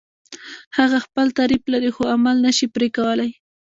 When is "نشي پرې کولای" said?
2.45-3.31